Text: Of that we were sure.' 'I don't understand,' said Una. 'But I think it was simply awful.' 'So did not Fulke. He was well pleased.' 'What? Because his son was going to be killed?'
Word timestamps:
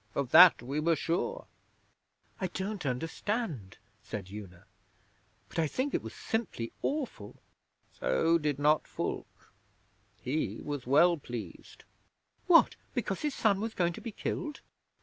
Of 0.15 0.31
that 0.31 0.63
we 0.63 0.79
were 0.79 0.95
sure.' 0.95 1.45
'I 2.39 2.47
don't 2.47 2.85
understand,' 2.87 3.77
said 4.01 4.31
Una. 4.31 4.65
'But 5.47 5.59
I 5.59 5.67
think 5.67 5.93
it 5.93 6.01
was 6.01 6.15
simply 6.15 6.73
awful.' 6.81 7.39
'So 7.99 8.39
did 8.39 8.57
not 8.57 8.87
Fulke. 8.87 9.53
He 10.19 10.59
was 10.63 10.87
well 10.87 11.17
pleased.' 11.17 11.83
'What? 12.47 12.77
Because 12.95 13.21
his 13.21 13.35
son 13.35 13.61
was 13.61 13.75
going 13.75 13.93
to 13.93 14.01
be 14.01 14.11
killed?' 14.11 14.61